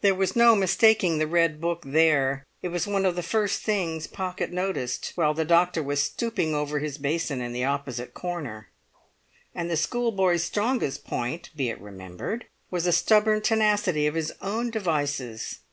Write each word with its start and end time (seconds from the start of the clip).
There 0.00 0.16
was 0.16 0.34
no 0.34 0.56
mistaking 0.56 1.18
the 1.18 1.26
red 1.28 1.60
book 1.60 1.84
there; 1.86 2.44
it 2.62 2.70
was 2.70 2.84
one 2.88 3.04
of 3.06 3.14
the 3.14 3.22
first 3.22 3.62
things 3.62 4.08
Pocket 4.08 4.50
noticed, 4.50 5.12
while 5.14 5.34
the 5.34 5.44
doctor 5.44 5.84
was 5.84 6.02
stooping 6.02 6.52
over 6.52 6.80
his 6.80 6.98
basin 6.98 7.40
in 7.40 7.52
the 7.52 7.62
opposite 7.62 8.12
corner; 8.12 8.70
and 9.54 9.70
the 9.70 9.76
schoolboy's 9.76 10.42
strongest 10.42 11.04
point, 11.04 11.50
be 11.54 11.70
it 11.70 11.80
remembered, 11.80 12.46
was 12.72 12.88
a 12.88 12.92
stubborn 12.92 13.40
tenacity 13.40 14.08
of 14.08 14.16
his 14.16 14.32
own 14.42 14.70
devices. 14.70 15.60